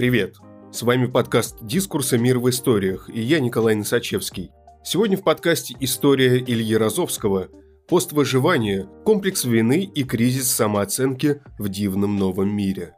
Привет! 0.00 0.36
С 0.72 0.80
вами 0.80 1.04
подкаст 1.04 1.58
«Дискурса. 1.60 2.16
Мир 2.16 2.38
в 2.38 2.48
историях» 2.48 3.10
и 3.12 3.20
я 3.20 3.38
Николай 3.38 3.74
Носачевский. 3.74 4.50
Сегодня 4.82 5.18
в 5.18 5.22
подкасте 5.22 5.76
«История 5.78 6.38
Ильи 6.38 6.74
Розовского. 6.74 7.50
Пост 7.86 8.12
выживания. 8.12 8.88
Комплекс 9.04 9.44
вины 9.44 9.84
и 9.84 10.04
кризис 10.04 10.50
самооценки 10.50 11.42
в 11.58 11.68
дивном 11.68 12.16
новом 12.16 12.48
мире». 12.48 12.94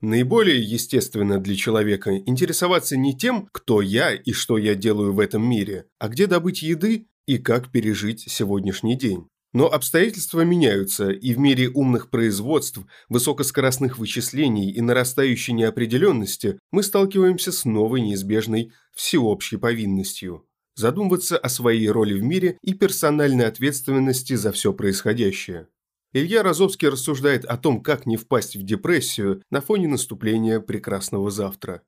Наиболее 0.00 0.62
естественно 0.62 1.38
для 1.38 1.56
человека 1.56 2.16
интересоваться 2.16 2.96
не 2.96 3.14
тем, 3.14 3.46
кто 3.52 3.82
я 3.82 4.14
и 4.14 4.32
что 4.32 4.56
я 4.56 4.74
делаю 4.74 5.12
в 5.12 5.20
этом 5.20 5.46
мире, 5.46 5.84
а 5.98 6.08
где 6.08 6.26
добыть 6.26 6.62
еды 6.62 7.06
и 7.26 7.36
как 7.36 7.70
пережить 7.70 8.20
сегодняшний 8.20 8.96
день. 8.96 9.28
Но 9.54 9.68
обстоятельства 9.68 10.40
меняются, 10.40 11.10
и 11.10 11.32
в 11.32 11.38
мире 11.38 11.68
умных 11.68 12.10
производств, 12.10 12.80
высокоскоростных 13.08 13.98
вычислений 13.98 14.72
и 14.72 14.80
нарастающей 14.80 15.54
неопределенности 15.54 16.58
мы 16.72 16.82
сталкиваемся 16.82 17.52
с 17.52 17.64
новой 17.64 18.00
неизбежной 18.00 18.72
всеобщей 18.92 19.56
повинностью– 19.56 20.44
задумываться 20.74 21.38
о 21.38 21.48
своей 21.48 21.88
роли 21.88 22.14
в 22.14 22.22
мире 22.24 22.58
и 22.62 22.74
персональной 22.74 23.46
ответственности 23.46 24.34
за 24.34 24.50
все 24.50 24.72
происходящее. 24.72 25.68
Илья 26.12 26.42
Розовский 26.42 26.88
рассуждает 26.88 27.44
о 27.44 27.56
том, 27.56 27.80
как 27.80 28.06
не 28.06 28.16
впасть 28.16 28.56
в 28.56 28.64
депрессию 28.64 29.40
на 29.50 29.60
фоне 29.60 29.86
наступления 29.86 30.58
прекрасного 30.58 31.30
завтра. 31.30 31.82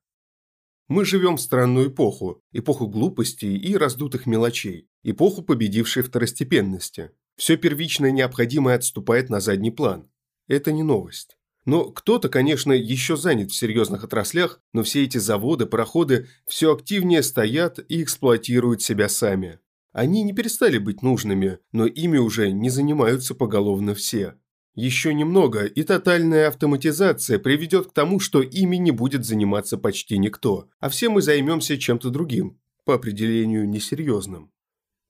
Мы 0.87 1.05
живем 1.05 1.37
в 1.37 1.41
странную 1.41 1.89
эпоху, 1.89 2.41
эпоху 2.53 2.87
глупостей 2.87 3.57
и 3.57 3.77
раздутых 3.77 4.27
мелочей, 4.27 4.89
эпоху 5.03 5.43
победившей 5.43 6.05
второстепенности. 6.05 7.11
Все 7.37 7.57
первичное 7.57 8.11
необходимое 8.11 8.77
отступает 8.77 9.29
на 9.31 9.41
задний 9.41 9.71
план. 9.71 10.09
Это 10.49 10.73
не 10.73 10.83
новость. 10.83 11.37
Но 11.67 11.91
кто-то, 11.91 12.29
конечно, 12.29 12.73
еще 12.73 13.17
занят 13.17 13.51
в 13.51 13.57
серьезных 13.57 14.05
отраслях, 14.05 14.61
но 14.73 14.85
все 14.85 15.05
эти 15.05 15.19
заводы, 15.19 15.67
пароходы 15.67 16.29
все 16.47 16.73
активнее 16.73 17.23
стоят 17.23 17.81
и 17.89 18.03
эксплуатируют 18.03 18.83
себя 18.83 19.09
сами. 19.09 19.59
Они 19.93 20.23
не 20.23 20.33
перестали 20.33 20.79
быть 20.79 21.03
нужными, 21.03 21.59
но 21.73 21.87
ими 21.87 22.19
уже 22.19 22.53
не 22.53 22.71
занимаются 22.71 23.35
поголовно 23.35 23.95
все. 23.95 24.35
Еще 24.75 25.15
немного, 25.15 25.65
и 25.65 25.83
тотальная 25.83 26.49
автоматизация 26.49 27.39
приведет 27.39 27.89
к 27.89 27.93
тому, 27.93 28.21
что 28.21 28.43
ими 28.43 28.77
не 28.77 28.91
будет 28.91 29.25
заниматься 29.25 29.79
почти 29.79 30.19
никто, 30.19 30.69
а 30.79 30.91
все 30.91 31.09
мы 31.09 31.23
займемся 31.23 31.79
чем-то 31.79 32.11
другим, 32.11 32.61
по 32.85 32.95
определению 32.95 33.69
несерьезным. 33.69 34.53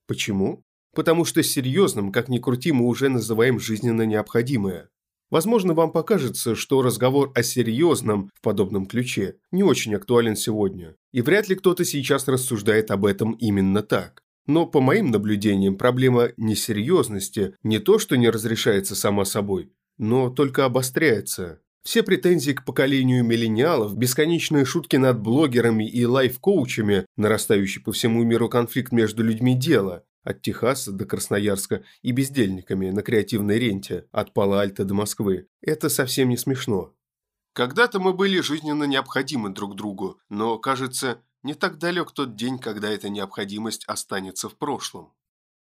Почему? 0.07 0.63
Потому 0.97 1.25
что 1.25 1.43
серьезным, 1.43 2.11
как 2.11 2.27
ни 2.27 2.39
крути, 2.39 2.71
мы 2.71 2.85
уже 2.87 3.07
называем 3.07 3.59
жизненно 3.59 4.01
необходимое. 4.01 4.89
Возможно, 5.29 5.75
вам 5.75 5.91
покажется, 5.91 6.55
что 6.55 6.81
разговор 6.81 7.31
о 7.35 7.43
серьезном 7.43 8.31
в 8.33 8.41
подобном 8.41 8.87
ключе 8.87 9.35
не 9.51 9.61
очень 9.61 9.93
актуален 9.93 10.35
сегодня, 10.35 10.95
и 11.13 11.21
вряд 11.21 11.49
ли 11.49 11.55
кто-то 11.55 11.85
сейчас 11.85 12.27
рассуждает 12.27 12.89
об 12.89 13.05
этом 13.05 13.33
именно 13.33 13.83
так. 13.83 14.23
Но 14.47 14.65
по 14.65 14.81
моим 14.81 15.11
наблюдениям 15.11 15.75
проблема 15.75 16.29
несерьезности 16.35 17.53
не 17.61 17.77
то, 17.77 17.99
что 17.99 18.17
не 18.17 18.31
разрешается 18.31 18.95
сама 18.95 19.23
собой, 19.23 19.71
но 19.99 20.31
только 20.31 20.65
обостряется. 20.65 21.59
Все 21.83 22.01
претензии 22.01 22.53
к 22.53 22.65
поколению 22.65 23.23
миллениалов, 23.23 23.95
бесконечные 23.95 24.65
шутки 24.65 24.95
над 24.95 25.21
блогерами 25.21 25.87
и 25.87 26.05
лайф-коучами, 26.05 27.05
нарастающий 27.17 27.83
по 27.83 27.91
всему 27.91 28.23
миру 28.23 28.49
конфликт 28.49 28.91
между 28.91 29.23
людьми 29.23 29.53
дела, 29.53 30.03
от 30.27 30.41
Техаса 30.41 30.91
до 30.91 31.05
Красноярска 31.05 31.83
и 32.01 32.11
бездельниками 32.11 32.89
на 32.89 33.01
креативной 33.01 33.57
ренте 33.59 34.07
от 34.11 34.33
Пала-Альта 34.33 34.83
до 34.83 34.93
Москвы. 34.93 35.47
Это 35.61 35.87
совсем 35.87 36.27
не 36.27 36.35
смешно. 36.35 36.93
Когда-то 37.53 38.01
мы 38.01 38.13
были 38.13 38.41
жизненно 38.41 38.83
необходимы 38.83 39.49
друг 39.49 39.75
другу, 39.75 40.19
но, 40.27 40.59
кажется, 40.59 41.21
не 41.43 41.53
так 41.53 41.77
далек 41.77 42.11
тот 42.11 42.35
день, 42.35 42.59
когда 42.59 42.89
эта 42.89 43.07
необходимость 43.07 43.85
останется 43.87 44.49
в 44.49 44.57
прошлом. 44.57 45.13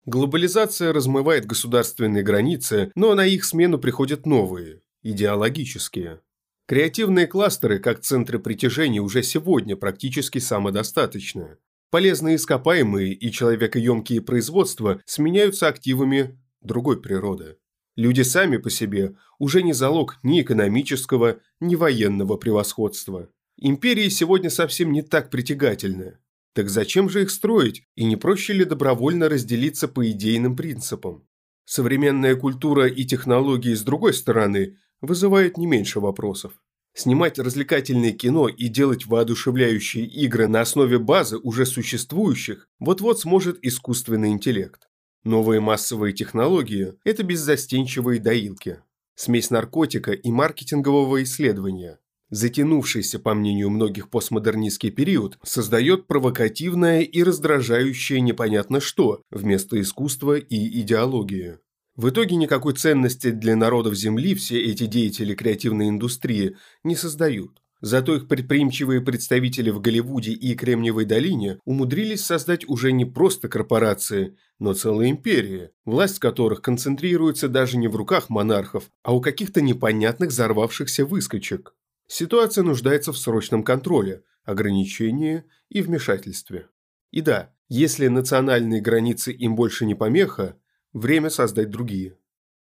Глобализация 0.06 0.94
размывает 0.94 1.48
государственные 1.48 2.22
границы, 2.22 2.92
но 2.94 3.16
на 3.16 3.26
их 3.26 3.46
смену 3.46 3.80
приходят 3.80 4.28
новые, 4.28 4.84
идеологические. 5.02 6.22
Креативные 6.68 7.26
кластеры, 7.26 7.80
как 7.80 8.02
центры 8.02 8.38
притяжения, 8.38 9.02
уже 9.02 9.24
сегодня 9.24 9.76
практически 9.76 10.38
самодостаточны. 10.38 11.58
Полезные 11.94 12.38
ископаемые 12.38 13.14
и 13.14 13.32
человекоемкие 13.32 14.20
производства 14.20 15.00
сменяются 15.06 15.68
активами 15.68 16.42
другой 16.60 17.00
природы. 17.00 17.58
Люди 17.96 18.24
сами 18.24 18.58
по 18.58 18.72
себе 18.72 19.16
уже 19.38 19.62
не 19.62 19.74
залог 19.74 20.18
ни 20.24 20.42
экономического, 20.42 21.38
ни 21.60 21.76
военного 21.76 22.38
превосходства. 22.38 23.30
Империи 23.58 24.10
сегодня 24.10 24.50
совсем 24.50 24.92
не 24.92 25.04
так 25.04 25.30
притягательны. 25.30 26.18
Так 26.56 26.68
зачем 26.68 27.10
же 27.10 27.22
их 27.22 27.30
строить, 27.30 27.84
и 27.94 28.06
не 28.06 28.16
проще 28.16 28.54
ли 28.54 28.66
добровольно 28.66 29.30
разделиться 29.30 29.88
по 29.88 30.10
идейным 30.10 30.56
принципам? 30.56 31.28
Современная 31.66 32.36
культура 32.36 32.88
и 32.88 33.06
технологии, 33.06 33.76
с 33.76 33.84
другой 33.84 34.16
стороны, 34.16 34.80
вызывают 35.00 35.60
не 35.60 35.68
меньше 35.68 36.00
вопросов. 36.00 36.54
Снимать 36.94 37.40
развлекательное 37.40 38.12
кино 38.12 38.48
и 38.48 38.68
делать 38.68 39.06
воодушевляющие 39.06 40.06
игры 40.06 40.48
на 40.48 40.62
основе 40.62 41.00
базы 41.00 41.38
уже 41.38 41.66
существующих 41.66 42.68
вот-вот 42.80 43.20
сможет 43.20 43.58
искусственный 43.62 44.30
интеллект. 44.30 44.88
Новые 45.24 45.60
массовые 45.60 46.14
технологии– 46.14 46.94
это 47.04 47.24
беззастенчивые 47.24 48.20
доилки. 48.20 48.80
Смесь 49.16 49.50
наркотика 49.50 50.12
и 50.12 50.32
маркетингового 50.32 51.24
исследования 51.24 52.00
затянувшийся, 52.34 53.20
по 53.20 53.34
мнению 53.34 53.70
многих, 53.70 54.10
постмодернистский 54.10 54.90
период, 54.90 55.38
создает 55.44 56.08
провокативное 56.08 57.02
и 57.02 57.24
раздражающее 57.24 58.22
непонятно 58.22 58.80
что 58.82 59.22
вместо 59.30 59.80
искусства 59.80 60.38
и 60.38 60.82
идеологии. 60.82 61.60
В 61.96 62.10
итоге 62.10 62.36
никакой 62.36 62.74
ценности 62.74 63.30
для 63.30 63.56
народов 63.56 63.94
Земли 63.94 64.34
все 64.34 64.60
эти 64.60 64.88
деятели 64.88 65.36
креативной 65.36 65.90
индустрии 65.90 66.58
не 66.84 66.96
создают. 66.96 67.62
Зато 67.82 68.16
их 68.16 68.30
предприимчивые 68.30 69.02
представители 69.02 69.70
в 69.70 69.82
Голливуде 69.82 70.32
и 70.32 70.56
Кремниевой 70.56 71.06
долине 71.06 71.60
умудрились 71.66 72.24
создать 72.24 72.68
уже 72.68 72.94
не 72.94 73.04
просто 73.04 73.50
корпорации, 73.50 74.38
но 74.58 74.74
целые 74.74 75.12
империи, 75.12 75.70
власть 75.84 76.20
которых 76.20 76.62
концентрируется 76.62 77.50
даже 77.50 77.78
не 77.78 77.90
в 77.90 77.96
руках 77.96 78.30
монархов, 78.30 78.90
а 79.04 79.14
у 79.14 79.20
каких-то 79.20 79.62
непонятных 79.62 80.30
взорвавшихся 80.30 81.06
выскочек. 81.06 81.76
Ситуация 82.08 82.64
нуждается 82.64 83.12
в 83.12 83.18
срочном 83.18 83.64
контроле, 83.64 84.24
ограничении 84.46 85.44
и 85.70 85.82
вмешательстве. 85.82 86.68
И 87.12 87.20
да, 87.22 87.54
если 87.68 88.08
национальные 88.08 88.82
границы 88.82 89.34
им 89.34 89.56
больше 89.56 89.86
не 89.86 89.94
помеха, 89.94 90.56
время 90.94 91.30
создать 91.30 91.70
другие. 91.70 92.18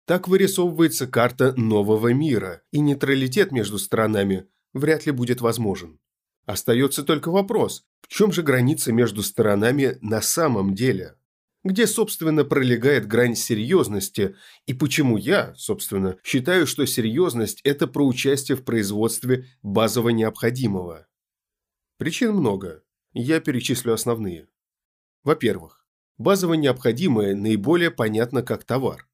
Так 0.06 0.28
вырисовывается 0.28 1.08
карта 1.08 1.54
нового 1.56 2.14
мира, 2.14 2.62
и 2.72 2.80
нейтралитет 2.80 3.52
между 3.52 3.78
странами 3.78 4.48
вряд 4.74 5.06
ли 5.06 5.12
будет 5.12 5.42
возможен. 5.42 6.00
Остается 6.46 7.04
только 7.04 7.32
вопрос, 7.32 7.86
в 8.02 8.08
чем 8.08 8.32
же 8.32 8.42
граница 8.42 8.92
между 8.92 9.24
сторонами 9.24 9.98
на 10.02 10.22
самом 10.22 10.74
деле? 10.74 11.16
где, 11.64 11.88
собственно, 11.88 12.46
пролегает 12.46 13.08
грань 13.08 13.36
серьезности, 13.36 14.36
и 14.66 14.74
почему 14.74 15.18
я, 15.18 15.54
собственно, 15.56 16.18
считаю, 16.24 16.66
что 16.66 16.86
серьезность– 16.86 17.60
это 17.64 17.88
про 17.88 18.06
участие 18.06 18.56
в 18.58 18.64
производстве 18.64 19.48
базово 19.62 20.10
необходимого. 20.10 21.08
Причин 21.98 22.34
много, 22.34 22.84
я 23.14 23.42
перечислю 23.42 23.94
основные. 23.94 24.48
Во-первых, 25.24 25.79
базово 26.20 26.54
необходимое 26.54 27.34
наиболее 27.34 27.90
понятно 27.90 28.44
как 28.44 28.64
товар. 28.64 29.08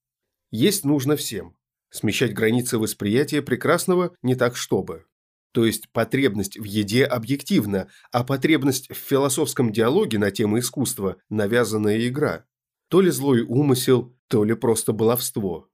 Есть 0.52 0.84
нужно 0.84 1.16
всем. 1.16 1.56
Смещать 1.90 2.34
границы 2.34 2.78
восприятия 2.78 3.41
прекрасного 3.41 4.14
не 4.22 4.35
так 4.35 4.58
чтобы. 4.58 5.06
То 5.53 5.66
есть 5.66 5.90
потребность 5.94 6.58
в 6.59 6.66
еде 6.66 7.06
объективна, 7.06 7.88
а 8.12 8.26
потребность 8.26 8.90
в 8.90 8.96
философском 8.96 9.72
диалоге 9.72 10.20
на 10.20 10.29
тему 10.29 10.59
искусства– 10.59 11.16
навязанная 11.29 12.06
игра. 12.08 12.44
То 12.90 13.00
ли 13.00 13.09
злой 13.09 13.41
умысел, 13.41 14.14
то 14.28 14.44
ли 14.44 14.53
просто 14.53 14.91
баловство. 14.91 15.70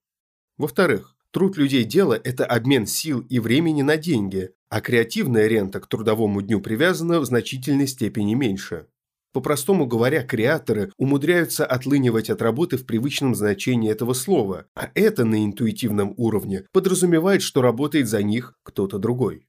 Во-вторых, 0.58 1.16
труд 1.32 1.58
людей 1.58 1.84
дела– 1.84 2.14
это 2.24 2.46
обмен 2.46 2.86
сил 2.86 3.22
и 3.22 3.40
времени 3.40 3.82
на 3.82 3.98
деньги, 3.98 4.52
а 4.70 4.82
креативная 4.82 5.48
рента 5.48 5.80
к 5.80 5.88
трудовому 5.88 6.44
дню 6.44 6.62
привязана 6.62 7.20
в 7.20 7.26
значительной 7.26 7.88
степени 7.88 8.36
меньше. 8.36 8.86
По-простому 9.34 9.86
говоря, 9.86 10.24
креаторы 10.24 10.92
умудряются 10.98 11.66
отлынивать 11.66 12.30
от 12.30 12.42
работы 12.42 12.78
в 12.78 12.86
привычном 12.86 13.34
значении 13.34 13.90
этого 13.90 14.14
слова, 14.14 14.66
а 14.76 14.92
это 14.94 15.24
на 15.24 15.46
интуитивном 15.46 16.14
уровне 16.18 16.66
подразумевает, 16.74 17.42
что 17.42 17.62
работает 17.62 18.08
за 18.08 18.24
них 18.24 18.56
кто-то 18.64 18.98
другой. 18.98 19.48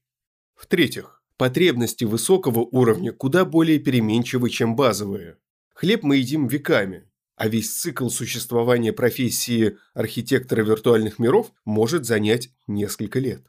В-третьих, 0.55 1.21
потребности 1.37 2.05
высокого 2.05 2.59
уровня 2.59 3.11
куда 3.11 3.43
более 3.43 3.79
переменчивы, 3.79 4.49
чем 4.49 4.75
базовые. 4.75 5.37
Хлеб 5.73 6.03
мы 6.03 6.17
едим 6.17 6.47
веками, 6.47 7.09
а 7.35 7.49
весь 7.49 7.73
цикл 7.73 8.07
существования 8.07 8.93
профессии 8.93 9.77
архитектора 9.93 10.63
виртуальных 10.63 11.19
миров 11.19 11.51
может 11.65 12.05
занять 12.05 12.51
несколько 12.67 13.19
лет. 13.19 13.43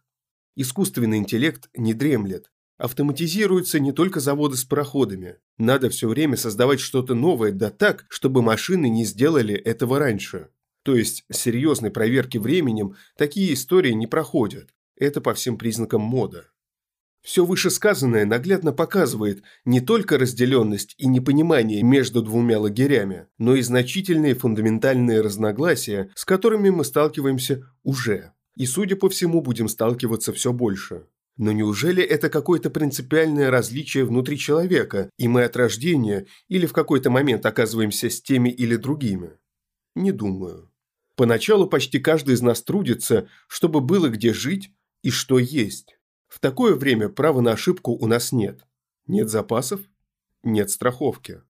Искусственный 0.56 1.19
интеллект 1.19 1.69
не 1.76 1.94
дремлет. 1.94 2.50
Автоматизируются 2.76 3.79
не 3.79 3.93
только 3.93 4.19
заводы 4.19 4.56
с 4.56 4.65
пароходами. 4.65 5.37
Надо 5.59 5.91
все 5.91 6.09
время 6.09 6.37
создавать 6.37 6.81
что-то 6.81 7.15
новое, 7.15 7.53
да 7.53 7.71
так, 7.71 8.05
чтобы 8.09 8.43
машины 8.43 8.88
не 8.88 9.05
сделали 9.05 9.55
этого 9.55 9.99
раньше. 9.99 10.49
То 10.82 10.97
есть 10.97 11.25
серьезной 11.32 11.91
проверки 11.91 12.37
временем 12.37 12.97
такие 13.17 13.55
истории 13.55 13.93
не 13.93 14.06
проходят. 14.06 14.71
Это 14.97 15.21
по 15.21 15.35
всем 15.35 15.56
признакам 15.56 16.03
мода. 16.03 16.50
Все 17.23 17.47
вышесказанное 17.47 18.26
наглядно 18.26 18.73
показывает 18.73 19.43
не 19.65 19.81
только 19.81 20.19
разделенность 20.19 20.94
и 20.99 21.06
непонимание 21.06 21.82
между 21.82 22.23
двумя 22.23 22.61
лагерями, 22.61 23.29
но 23.38 23.55
и 23.55 23.62
значительные 23.62 24.35
фундаментальные 24.35 25.23
разногласия, 25.23 26.11
с 26.15 26.27
которыми 26.27 26.69
мы 26.69 26.85
сталкиваемся 26.85 27.62
уже. 27.82 28.32
И, 28.56 28.67
судя 28.67 28.97
по 28.97 29.09
всему, 29.09 29.41
будем 29.41 29.69
сталкиваться 29.69 30.35
все 30.35 30.53
больше. 30.53 31.06
Но 31.36 31.50
неужели 31.50 32.02
это 32.02 32.31
какое-то 32.31 32.70
принципиальное 32.70 33.50
различие 33.50 34.04
внутри 34.04 34.38
человека, 34.38 35.10
и 35.19 35.26
мы 35.26 35.42
от 35.42 35.56
рождения 35.56 36.26
или 36.48 36.66
в 36.66 36.72
какой-то 36.72 37.10
момент 37.10 37.44
оказываемся 37.44 38.08
с 38.08 38.22
теми 38.22 38.50
или 38.50 38.76
другими? 38.76 39.32
Не 39.96 40.12
думаю. 40.12 40.70
Поначалу 41.16 41.69
почти 41.69 41.98
каждый 41.98 42.34
из 42.34 42.42
нас 42.42 42.62
трудится, 42.62 43.28
чтобы 43.48 43.81
было 43.81 44.08
где 44.08 44.32
жить 44.32 44.72
и 45.02 45.10
что 45.10 45.38
есть. 45.38 45.98
В 46.28 46.40
такое 46.40 46.75
время 46.75 47.08
права 47.08 47.40
на 47.40 47.52
ошибку 47.52 47.92
у 47.92 48.06
нас 48.06 48.32
нет. 48.32 48.64
Нет 49.06 49.28
запасов, 49.28 49.81
нет 50.42 50.70
страховки. 50.70 51.42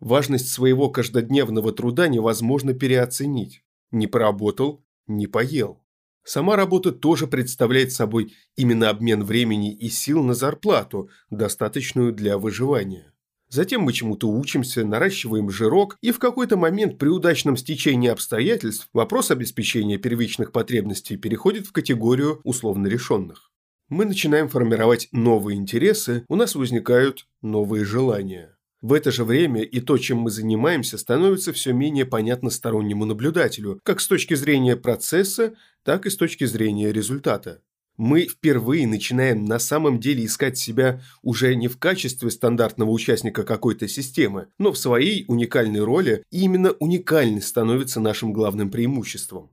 Важность 0.00 0.48
своего 0.48 0.90
каждодневного 0.90 1.72
труда 1.72 2.08
невозможно 2.08 2.74
переоценить. 2.74 3.64
Не 3.90 4.06
поработал, 4.06 4.84
не 5.06 5.26
поел. 5.26 5.81
Сама 6.24 6.56
работа 6.56 6.92
тоже 6.92 7.26
представляет 7.26 7.92
собой 7.92 8.34
именно 8.56 8.90
обмен 8.90 9.24
времени 9.24 9.74
и 9.74 9.88
сил 9.88 10.22
на 10.22 10.34
зарплату, 10.34 11.10
достаточную 11.30 12.12
для 12.12 12.38
выживания. 12.38 13.12
Затем 13.48 13.82
мы 13.82 13.92
чему-то 13.92 14.28
учимся, 14.30 14.84
наращиваем 14.84 15.50
жирок, 15.50 15.98
и 16.00 16.10
в 16.10 16.18
какой-то 16.18 16.56
момент 16.56 16.98
при 16.98 17.08
удачном 17.08 17.56
стечении 17.56 18.08
обстоятельств 18.08 18.88
вопрос 18.92 19.30
обеспечения 19.30 19.98
первичных 19.98 20.52
потребностей 20.52 21.16
переходит 21.16 21.66
в 21.66 21.72
категорию 21.72 22.40
условно 22.44 22.86
решенных 22.86 23.52
мы 23.92 24.06
начинаем 24.06 24.48
формировать 24.48 25.08
новые 25.12 25.58
интересы, 25.58 26.24
у 26.28 26.34
нас 26.34 26.54
возникают 26.54 27.26
новые 27.42 27.84
желания. 27.84 28.56
В 28.82 28.94
это 28.94 29.12
же 29.12 29.24
время 29.24 29.62
и 29.62 29.80
то, 29.80 29.96
чем 29.96 30.18
мы 30.18 30.30
занимаемся, 30.32 30.98
становится 30.98 31.52
все 31.52 31.72
менее 31.72 32.04
понятно 32.04 32.50
стороннему 32.50 33.04
наблюдателю, 33.04 33.78
как 33.84 34.00
с 34.00 34.08
точки 34.08 34.34
зрения 34.34 34.76
процесса, 34.76 35.54
так 35.84 36.04
и 36.04 36.10
с 36.10 36.16
точки 36.16 36.44
зрения 36.44 36.92
результата. 36.92 37.62
Мы 37.96 38.22
впервые 38.26 38.88
начинаем 38.88 39.44
на 39.44 39.60
самом 39.60 40.00
деле 40.00 40.24
искать 40.24 40.58
себя 40.58 41.00
уже 41.22 41.54
не 41.54 41.68
в 41.68 41.78
качестве 41.78 42.28
стандартного 42.32 42.90
участника 42.90 43.44
какой-то 43.44 43.86
системы, 43.86 44.48
но 44.58 44.72
в 44.72 44.78
своей 44.78 45.26
уникальной 45.28 45.84
роли, 45.84 46.24
и 46.32 46.40
именно 46.40 46.72
уникальность 46.72 47.46
становится 47.46 48.00
нашим 48.00 48.32
главным 48.32 48.70
преимуществом. 48.70 49.50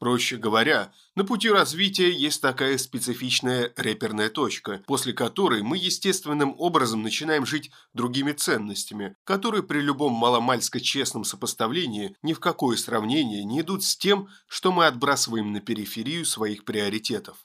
Проще 0.00 0.38
говоря, 0.38 0.94
на 1.14 1.24
пути 1.24 1.50
развития 1.50 2.10
есть 2.10 2.40
такая 2.40 2.78
специфичная 2.78 3.70
реперная 3.76 4.30
точка, 4.30 4.82
после 4.86 5.12
которой 5.12 5.60
мы 5.60 5.76
естественным 5.76 6.54
образом 6.56 7.02
начинаем 7.02 7.44
жить 7.44 7.70
другими 7.92 8.32
ценностями, 8.32 9.14
которые 9.24 9.62
при 9.62 9.80
любом 9.80 10.14
маломальско 10.14 10.80
честном 10.80 11.24
сопоставлении 11.24 12.16
ни 12.22 12.32
в 12.32 12.40
какое 12.40 12.78
сравнение 12.78 13.44
не 13.44 13.60
идут 13.60 13.84
с 13.84 13.94
тем, 13.94 14.28
что 14.48 14.72
мы 14.72 14.86
отбрасываем 14.86 15.52
на 15.52 15.60
периферию 15.60 16.24
своих 16.24 16.64
приоритетов. 16.64 17.36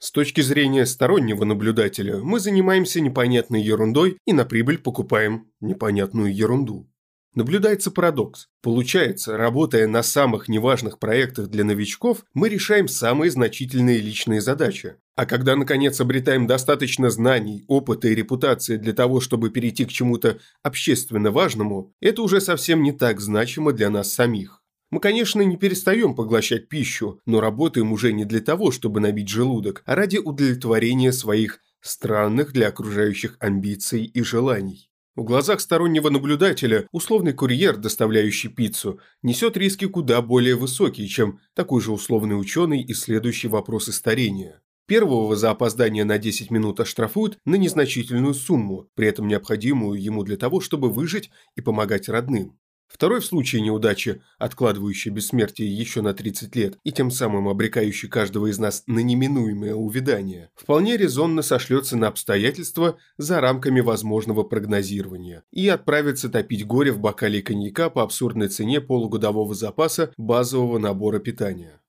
С 0.00 0.10
точки 0.10 0.40
зрения 0.40 0.86
стороннего 0.86 1.44
наблюдателя, 1.44 2.16
мы 2.16 2.40
занимаемся 2.40 3.00
непонятной 3.00 3.62
ерундой 3.62 4.18
и 4.24 4.32
на 4.32 4.44
прибыль 4.44 4.78
покупаем 4.78 5.52
непонятную 5.60 6.34
ерунду. 6.34 6.89
Наблюдается 7.34 7.92
парадокс. 7.92 8.48
Получается, 8.60 9.36
работая 9.36 9.86
на 9.86 10.02
самых 10.02 10.48
неважных 10.48 10.98
проектах 10.98 11.46
для 11.46 11.62
новичков, 11.62 12.24
мы 12.34 12.48
решаем 12.48 12.88
самые 12.88 13.30
значительные 13.30 13.98
личные 13.98 14.40
задачи. 14.40 14.96
А 15.14 15.26
когда, 15.26 15.54
наконец, 15.54 16.00
обретаем 16.00 16.48
достаточно 16.48 17.08
знаний, 17.08 17.64
опыта 17.68 18.08
и 18.08 18.16
репутации 18.16 18.78
для 18.78 18.92
того, 18.94 19.20
чтобы 19.20 19.50
перейти 19.50 19.84
к 19.84 19.90
чему-то 19.90 20.40
общественно 20.64 21.30
важному, 21.30 21.94
это 22.00 22.22
уже 22.22 22.40
совсем 22.40 22.82
не 22.82 22.90
так 22.90 23.20
значимо 23.20 23.72
для 23.72 23.90
нас 23.90 24.12
самих. 24.12 24.60
Мы, 24.90 24.98
конечно, 24.98 25.40
не 25.40 25.56
перестаем 25.56 26.16
поглощать 26.16 26.68
пищу, 26.68 27.20
но 27.26 27.40
работаем 27.40 27.92
уже 27.92 28.12
не 28.12 28.24
для 28.24 28.40
того, 28.40 28.72
чтобы 28.72 28.98
набить 28.98 29.28
желудок, 29.28 29.84
а 29.86 29.94
ради 29.94 30.16
удовлетворения 30.16 31.12
своих 31.12 31.60
странных 31.80 32.52
для 32.52 32.68
окружающих 32.68 33.36
амбиций 33.38 34.04
и 34.04 34.22
желаний. 34.22 34.89
В 35.16 35.24
глазах 35.24 35.60
стороннего 35.60 36.08
наблюдателя 36.08 36.86
условный 36.92 37.32
курьер, 37.32 37.76
доставляющий 37.76 38.48
пиццу, 38.48 39.00
несет 39.22 39.56
риски 39.56 39.86
куда 39.86 40.22
более 40.22 40.54
высокие, 40.54 41.08
чем 41.08 41.40
такой 41.54 41.80
же 41.80 41.90
условный 41.90 42.40
ученый, 42.40 42.84
исследующий 42.86 43.48
вопросы 43.48 43.92
старения. 43.92 44.62
Первого 44.86 45.34
за 45.34 45.50
опоздание 45.50 46.04
на 46.04 46.18
10 46.18 46.52
минут 46.52 46.78
оштрафуют 46.78 47.38
на 47.44 47.56
незначительную 47.56 48.34
сумму, 48.34 48.88
при 48.94 49.08
этом 49.08 49.26
необходимую 49.26 50.00
ему 50.00 50.22
для 50.22 50.36
того, 50.36 50.60
чтобы 50.60 50.90
выжить 50.90 51.30
и 51.56 51.60
помогать 51.60 52.08
родным. 52.08 52.59
Второй 52.90 53.20
в 53.20 53.24
случае 53.24 53.62
неудачи, 53.62 54.20
откладывающий 54.38 55.12
бессмертие 55.12 55.72
еще 55.72 56.02
на 56.02 56.12
30 56.12 56.56
лет 56.56 56.78
и 56.82 56.90
тем 56.90 57.12
самым 57.12 57.48
обрекающий 57.48 58.08
каждого 58.08 58.48
из 58.48 58.58
нас 58.58 58.82
на 58.88 58.98
неминуемое 58.98 59.74
увядание, 59.74 60.50
вполне 60.56 60.96
резонно 60.96 61.42
сошлется 61.42 61.96
на 61.96 62.08
обстоятельства 62.08 62.98
за 63.16 63.40
рамками 63.40 63.80
возможного 63.80 64.42
прогнозирования 64.42 65.44
и 65.52 65.68
отправится 65.68 66.28
топить 66.28 66.66
горе 66.66 66.90
в 66.90 66.98
бокале 66.98 67.42
коньяка 67.42 67.90
по 67.90 68.02
абсурдной 68.02 68.48
цене 68.48 68.80
полугодового 68.80 69.54
запаса 69.54 70.12
базового 70.16 70.78
набора 70.78 71.20
питания. 71.20 71.80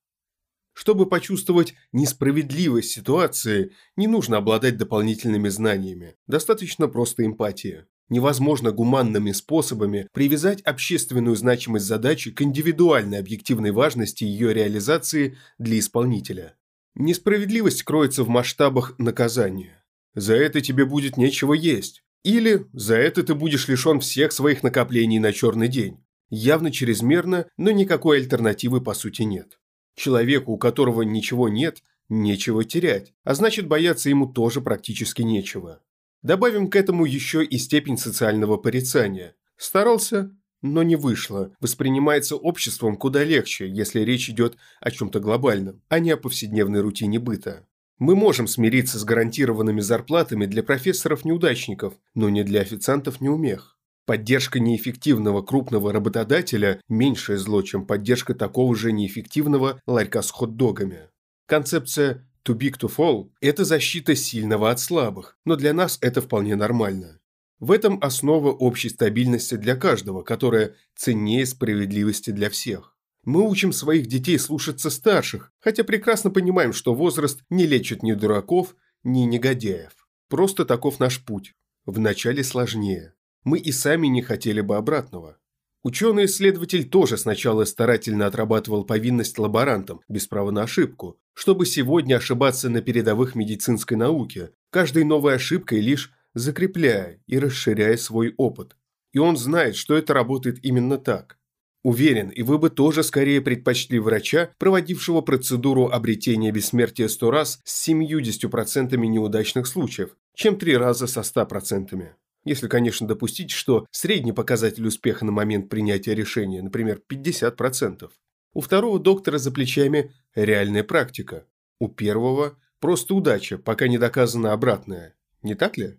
Чтобы 0.73 1.07
почувствовать 1.07 1.73
несправедливость 1.91 2.91
ситуации, 2.91 3.71
не 3.95 4.05
нужно 4.07 4.37
обладать 4.37 4.77
дополнительными 4.77 5.49
знаниями, 5.49 6.15
достаточно 6.27 6.87
просто 6.87 7.25
эмпатия 7.25 7.87
невозможно 8.11 8.71
гуманными 8.71 9.31
способами 9.31 10.07
привязать 10.13 10.61
общественную 10.61 11.35
значимость 11.35 11.85
задачи 11.85 12.29
к 12.29 12.43
индивидуальной 12.43 13.17
объективной 13.17 13.71
важности 13.71 14.25
ее 14.25 14.53
реализации 14.53 15.37
для 15.57 15.79
исполнителя. 15.79 16.55
Несправедливость 16.93 17.83
кроется 17.83 18.23
в 18.23 18.29
масштабах 18.29 18.99
наказания. 18.99 19.83
За 20.13 20.35
это 20.35 20.59
тебе 20.59 20.85
будет 20.85 21.15
нечего 21.15 21.53
есть. 21.53 22.03
Или 22.23 22.67
за 22.73 22.97
это 22.97 23.23
ты 23.23 23.33
будешь 23.33 23.67
лишен 23.69 24.01
всех 24.01 24.33
своих 24.33 24.61
накоплений 24.61 25.17
на 25.17 25.31
черный 25.31 25.69
день. 25.69 26.03
Явно 26.29 26.69
чрезмерно, 26.71 27.47
но 27.57 27.71
никакой 27.71 28.17
альтернативы 28.17 28.81
по 28.81 28.93
сути 28.93 29.23
нет. 29.23 29.59
Человеку, 29.95 30.51
у 30.51 30.57
которого 30.57 31.01
ничего 31.01 31.49
нет, 31.49 31.81
нечего 32.09 32.63
терять, 32.65 33.13
а 33.23 33.33
значит 33.33 33.67
бояться 33.67 34.09
ему 34.09 34.27
тоже 34.27 34.61
практически 34.61 35.21
нечего. 35.21 35.81
Добавим 36.21 36.69
к 36.69 36.75
этому 36.75 37.05
еще 37.05 37.43
и 37.43 37.57
степень 37.57 37.97
социального 37.97 38.57
порицания. 38.57 39.35
Старался, 39.57 40.31
но 40.61 40.83
не 40.83 40.95
вышло. 40.95 41.51
Воспринимается 41.59 42.35
обществом 42.35 42.95
куда 42.95 43.23
легче, 43.23 43.67
если 43.67 44.01
речь 44.01 44.29
идет 44.29 44.57
о 44.79 44.91
чем-то 44.91 45.19
глобальном, 45.19 45.81
а 45.89 45.99
не 45.99 46.11
о 46.11 46.17
повседневной 46.17 46.81
рутине 46.81 47.19
быта. 47.19 47.65
Мы 47.97 48.15
можем 48.15 48.47
смириться 48.47 48.99
с 48.99 49.03
гарантированными 49.03 49.79
зарплатами 49.79 50.45
для 50.45 50.63
профессоров-неудачников, 50.63 51.95
но 52.15 52.29
не 52.29 52.43
для 52.43 52.61
официантов-неумех. 52.61 53.77
Поддержка 54.05 54.59
неэффективного 54.59 55.43
крупного 55.43 55.93
работодателя– 55.93 56.81
меньшее 56.89 57.37
зло, 57.37 57.61
чем 57.61 57.85
поддержка 57.85 58.33
такого 58.33 58.75
же 58.75 58.91
неэффективного 58.91 59.79
ларька 59.85 60.21
с 60.23 60.31
хот-догами. 60.31 61.09
Концепция 61.45 62.27
Too 62.43 62.57
big 62.57 62.77
to 62.79 62.91
fall– 62.93 63.29
это 63.41 63.63
защита 63.65 64.15
сильного 64.15 64.71
от 64.71 64.79
слабых, 64.79 65.37
но 65.45 65.55
для 65.55 65.73
нас 65.73 65.99
это 66.01 66.21
вполне 66.21 66.55
нормально. 66.55 67.19
В 67.59 67.71
этом 67.71 67.99
основа 68.01 68.51
общей 68.51 68.89
стабильности 68.89 69.55
для 69.55 69.75
каждого, 69.75 70.23
которая 70.23 70.75
ценнее 70.95 71.45
справедливости 71.45 72.31
для 72.31 72.49
всех. 72.49 72.97
Мы 73.23 73.47
учим 73.47 73.71
своих 73.71 74.07
детей 74.07 74.39
слушаться 74.39 74.89
старших, 74.89 75.53
хотя 75.59 75.83
прекрасно 75.83 76.31
понимаем, 76.31 76.73
что 76.73 76.95
возраст 76.95 77.43
не 77.51 77.67
лечит 77.67 78.01
ни 78.01 78.13
дураков, 78.13 78.75
ни 79.03 79.21
негодяев. 79.21 80.07
Просто 80.27 80.65
таков 80.65 80.99
наш 80.99 81.23
путь. 81.23 81.53
Вначале 81.85 82.43
сложнее. 82.43 83.13
Мы 83.43 83.59
и 83.59 83.71
сами 83.71 84.07
не 84.07 84.23
хотели 84.23 84.61
бы 84.61 84.75
обратного. 84.75 85.37
Ученый-исследователь 85.83 86.87
тоже 86.87 87.17
сначала 87.17 87.65
старательно 87.65 88.27
отрабатывал 88.27 88.83
повинность 88.83 89.39
лаборантам, 89.39 90.01
без 90.07 90.27
права 90.27 90.51
на 90.51 90.63
ошибку, 90.63 91.17
чтобы 91.33 91.65
сегодня 91.65 92.17
ошибаться 92.17 92.69
на 92.69 92.81
передовых 92.81 93.33
медицинской 93.33 93.97
науке, 93.97 94.51
каждой 94.69 95.05
новой 95.05 95.35
ошибкой 95.35 95.79
лишь 95.79 96.11
закрепляя 96.35 97.19
и 97.25 97.39
расширяя 97.39 97.97
свой 97.97 98.33
опыт. 98.37 98.75
И 99.11 99.17
он 99.17 99.37
знает, 99.37 99.75
что 99.75 99.95
это 99.95 100.13
работает 100.13 100.63
именно 100.63 100.97
так. 100.97 101.37
Уверен, 101.83 102.29
и 102.29 102.43
вы 102.43 102.59
бы 102.59 102.69
тоже 102.69 103.01
скорее 103.03 103.41
предпочли 103.41 103.97
врача, 103.97 104.51
проводившего 104.59 105.21
процедуру 105.21 105.87
обретения 105.87 106.51
бессмертия 106.51 107.07
сто 107.07 107.31
раз 107.31 107.59
с 107.63 107.89
70% 107.89 108.95
неудачных 108.95 109.65
случаев, 109.65 110.15
чем 110.35 110.57
три 110.57 110.77
раза 110.77 111.07
со 111.07 111.21
100%. 111.21 112.11
Если, 112.43 112.67
конечно, 112.67 113.07
допустить, 113.07 113.51
что 113.51 113.85
средний 113.91 114.31
показатель 114.31 114.85
успеха 114.85 115.25
на 115.25 115.31
момент 115.31 115.69
принятия 115.69 116.15
решения, 116.15 116.61
например, 116.61 117.01
50%. 117.09 118.09
У 118.53 118.61
второго 118.61 118.99
доктора 118.99 119.37
за 119.37 119.51
плечами 119.51 120.11
реальная 120.35 120.83
практика. 120.83 121.45
У 121.79 121.87
первого 121.87 122.57
просто 122.79 123.13
удача, 123.15 123.57
пока 123.57 123.87
не 123.87 123.97
доказано 123.97 124.53
обратное. 124.53 125.15
Не 125.43 125.55
так 125.55 125.77
ли? 125.77 125.97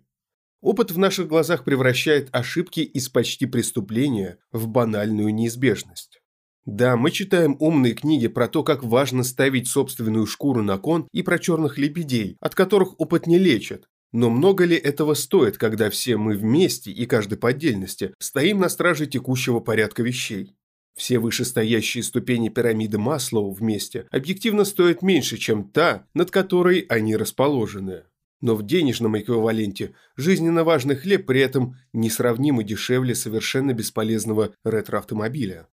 Опыт 0.61 0.91
в 0.91 0.97
наших 0.97 1.27
глазах 1.27 1.65
превращает 1.65 2.29
ошибки 2.31 2.81
из 2.81 3.09
почти 3.09 3.45
преступления 3.45 4.37
в 4.51 4.67
банальную 4.67 5.33
неизбежность. 5.33 6.21
Да, 6.65 6.95
мы 6.95 7.11
читаем 7.11 7.57
умные 7.59 7.93
книги 7.93 8.27
про 8.27 8.47
то, 8.47 8.63
как 8.63 8.83
важно 8.83 9.23
ставить 9.23 9.67
собственную 9.67 10.25
шкуру 10.25 10.63
на 10.63 10.77
кон 10.77 11.07
и 11.11 11.21
про 11.21 11.37
черных 11.37 11.77
лебедей, 11.77 12.37
от 12.39 12.55
которых 12.55 12.97
опыт 12.99 13.27
не 13.27 13.37
лечит. 13.37 13.89
Но 14.13 14.29
много 14.29 14.63
ли 14.63 14.77
этого 14.77 15.15
стоит, 15.15 15.57
когда 15.57 15.89
все 15.89 16.15
мы 16.15 16.37
вместе 16.37 16.91
и 16.91 17.05
каждый 17.05 17.37
по 17.37 17.49
отдельности 17.49 18.13
стоим 18.19 18.59
на 18.59 18.69
страже 18.69 19.05
текущего 19.05 19.59
порядка 19.59 20.03
вещей? 20.03 20.55
Все 20.95 21.19
вышестоящие 21.19 22.03
ступени 22.03 22.47
пирамиды 22.47 22.97
Маслоу 22.99 23.51
вместе 23.51 24.05
объективно 24.11 24.63
стоят 24.63 25.01
меньше, 25.01 25.37
чем 25.37 25.67
та, 25.67 26.07
над 26.13 26.31
которой 26.31 26.85
они 26.87 27.17
расположены 27.17 28.03
но 28.43 28.55
в 28.55 28.63
денежном 28.63 29.17
эквиваленте 29.17 29.95
жизненно 30.17 30.65
важный 30.65 30.97
хлеб 30.97 31.25
при 31.25 31.39
этом 31.39 31.77
несравнимо 31.93 32.63
дешевле 32.63 33.15
совершенно 33.15 33.73
бесполезного 33.73 34.53
ретро-автомобиля. 34.65 35.69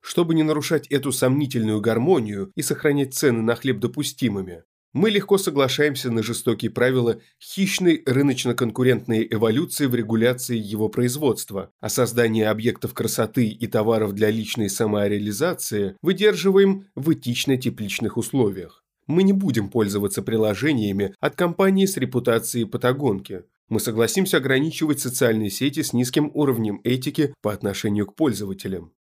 Чтобы 0.00 0.36
не 0.36 0.44
нарушать 0.44 0.86
эту 0.86 1.10
сомнительную 1.10 1.80
гармонию 1.80 2.52
и 2.54 2.62
сохранять 2.62 3.12
цены 3.14 3.42
на 3.42 3.56
хлеб 3.56 3.80
допустимыми, 3.80 4.62
мы 4.92 5.10
легко 5.10 5.38
соглашаемся 5.38 6.10
на 6.10 6.22
жестокие 6.22 6.70
правила 6.70 7.20
хищной 7.40 8.02
рыночно-конкурентной 8.04 9.26
эволюции 9.30 9.86
в 9.86 9.94
регуляции 9.94 10.56
его 10.56 10.88
производства, 10.88 11.70
а 11.80 11.88
создание 11.88 12.48
объектов 12.48 12.92
красоты 12.92 13.46
и 13.46 13.66
товаров 13.66 14.12
для 14.12 14.30
личной 14.30 14.68
самореализации 14.68 15.96
выдерживаем 16.02 16.88
в 16.94 17.12
этично-тепличных 17.12 18.16
условиях. 18.16 18.84
Мы 19.06 19.22
не 19.22 19.32
будем 19.32 19.68
пользоваться 19.68 20.22
приложениями 20.22 21.14
от 21.20 21.36
компании 21.36 21.86
с 21.86 21.96
репутацией 21.96 22.66
патагонки. 22.66 23.44
Мы 23.68 23.80
согласимся 23.80 24.36
ограничивать 24.36 25.00
социальные 25.00 25.50
сети 25.50 25.82
с 25.82 25.92
низким 25.92 26.30
уровнем 26.34 26.80
этики 26.84 27.34
по 27.40 27.52
отношению 27.52 28.06
к 28.06 28.14
пользователям. 28.14 28.92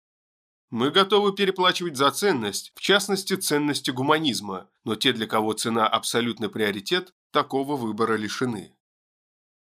Мы 0.71 0.93
готовы 0.93 1.35
переплачивать 1.35 1.97
за 1.97 2.13
ценность, 2.13 2.71
в 2.77 2.81
частности 2.81 3.35
ценности 3.35 3.91
гуманизма, 3.91 4.69
но 4.85 4.95
те, 4.95 5.13
для 5.13 5.27
кого 5.27 5.53
цена 5.53 5.89
абсолютный 5.89 6.49
приоритет, 6.49 7.13
такого 7.33 7.75
выбора 7.75 8.15
лишены. 8.15 8.73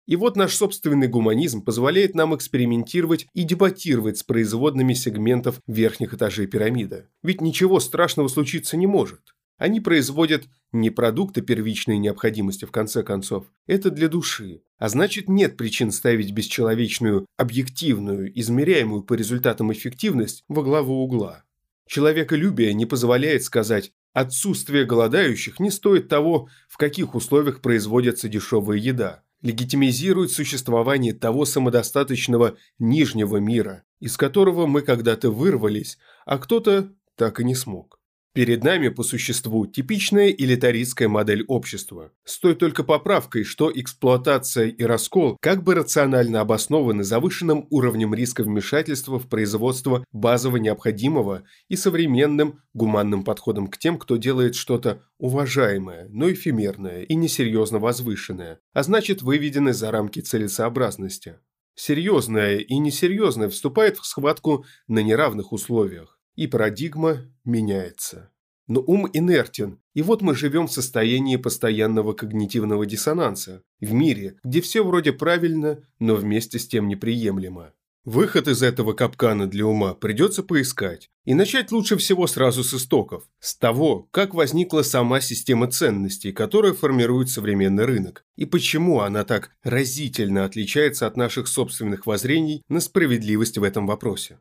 И 0.06 0.16
вот 0.16 0.36
наш 0.36 0.56
собственный 0.56 1.08
гуманизм 1.08 1.64
позволяет 1.64 2.14
нам 2.14 2.36
экспериментировать 2.36 3.28
и 3.34 3.44
дебатировать 3.44 4.20
с 4.20 4.24
производными 4.24 4.94
сегментов 4.94 5.62
верхних 5.66 6.14
этажей 6.14 6.46
пирамиды. 6.46 7.08
Ведь 7.24 7.42
ничего 7.42 7.80
страшного 7.80 8.28
случиться 8.28 8.78
не 8.78 8.86
может. 8.86 9.36
Они 9.60 9.82
производят 9.82 10.46
не 10.72 10.90
продукты 10.90 11.42
первичной 11.42 11.98
необходимости, 11.98 12.64
в 12.66 12.72
конце 12.72 13.04
концов. 13.04 13.46
Это 13.68 13.92
для 13.92 14.08
души. 14.08 14.64
А 14.78 14.88
значит, 14.88 15.28
нет 15.28 15.58
причин 15.58 15.92
ставить 15.92 16.32
бесчеловечную, 16.32 17.26
объективную, 17.38 18.32
измеряемую 18.40 19.04
по 19.04 19.14
результатам 19.14 19.72
эффективность 19.74 20.46
во 20.48 20.64
главу 20.64 21.04
угла. 21.04 21.44
Человеколюбие 21.88 22.74
не 22.74 22.86
позволяет 22.86 23.44
сказать 23.44 23.92
«отсутствие 24.14 24.86
голодающих 24.86 25.60
не 25.60 25.72
стоит 25.72 26.08
того, 26.08 26.48
в 26.70 26.78
каких 26.78 27.14
условиях 27.14 27.62
производится 27.62 28.30
дешевая 28.30 28.78
еда» 28.78 29.24
легитимизирует 29.42 30.32
существование 30.32 31.14
того 31.14 31.46
самодостаточного 31.46 32.58
нижнего 32.78 33.38
мира, 33.38 33.84
из 34.02 34.18
которого 34.18 34.68
мы 34.68 34.82
когда-то 34.82 35.32
вырвались, 35.32 35.98
а 36.26 36.38
кто-то 36.38 36.92
так 37.16 37.40
и 37.40 37.46
не 37.46 37.56
смог. 37.56 37.99
Перед 38.34 38.64
нами, 38.64 38.90
по 38.90 39.02
существу, 39.02 39.66
типичная 39.66 40.30
элитаристская 40.30 41.08
модель 41.08 41.44
общества. 41.48 42.12
С 42.26 42.38
той 42.38 42.54
только 42.54 42.84
поправкой, 42.84 43.44
что 43.44 43.72
эксплуатация 43.74 44.68
и 44.68 44.84
раскол 44.84 45.36
как 45.42 45.64
бы 45.64 45.74
рационально 45.74 46.42
обоснованы 46.42 47.04
завышенным 47.04 47.66
уровнем 47.72 48.14
риска 48.14 48.44
вмешательства 48.44 49.18
в 49.18 49.28
производство 49.28 50.06
базово 50.12 50.58
необходимого 50.58 51.42
и 51.70 51.76
современным 51.76 52.62
гуманным 52.76 53.24
подходом 53.24 53.66
к 53.66 53.80
тем, 53.80 53.98
кто 53.98 54.16
делает 54.18 54.54
что-то 54.54 55.02
уважаемое, 55.18 56.08
но 56.10 56.32
эфемерное 56.32 57.02
и 57.02 57.16
несерьезно 57.16 57.80
возвышенное, 57.80 58.60
а 58.74 58.84
значит 58.84 59.24
выведены 59.24 59.74
за 59.74 59.90
рамки 59.90 60.20
целесообразности. 60.20 61.40
Серьезное 61.74 62.58
и 62.58 62.78
несерьезное 62.78 63.50
вступает 63.50 63.98
в 63.98 64.06
схватку 64.06 64.66
на 64.88 65.00
неравных 65.00 65.52
условиях 65.52 66.19
и 66.40 66.48
парадигма 66.48 67.26
меняется. 67.44 68.32
Но 68.66 68.82
ум 68.88 69.10
инертен, 69.12 69.82
и 69.94 70.02
вот 70.02 70.22
мы 70.22 70.36
живем 70.36 70.68
в 70.68 70.72
состоянии 70.72 71.36
постоянного 71.36 72.14
когнитивного 72.14 72.86
диссонанса, 72.86 73.62
в 73.82 73.92
мире, 73.92 74.38
где 74.46 74.62
все 74.62 74.82
вроде 74.82 75.12
правильно, 75.12 75.84
но 76.00 76.16
вместе 76.16 76.58
с 76.58 76.66
тем 76.66 76.88
неприемлемо. 76.88 77.74
Выход 78.06 78.48
из 78.48 78.64
этого 78.64 78.94
капкана 78.94 79.48
для 79.48 79.66
ума 79.66 79.94
придется 79.94 80.42
поискать. 80.42 81.10
И 81.26 81.34
начать 81.34 81.74
лучше 81.74 81.98
всего 81.98 82.26
сразу 82.26 82.64
с 82.64 82.74
истоков. 82.74 83.24
С 83.42 83.58
того, 83.58 84.08
как 84.12 84.34
возникла 84.34 84.82
сама 84.84 85.20
система 85.20 85.70
ценностей, 85.70 86.32
которая 86.32 86.72
формирует 86.72 87.30
современный 87.30 87.84
рынок. 87.84 88.24
И 88.38 88.46
почему 88.46 89.02
она 89.02 89.26
так 89.26 89.52
разительно 89.62 90.46
отличается 90.46 91.06
от 91.06 91.18
наших 91.18 91.50
собственных 91.50 92.06
воззрений 92.06 92.64
на 92.70 92.80
справедливость 92.80 93.58
в 93.58 93.64
этом 93.64 93.86
вопросе. 93.86 94.40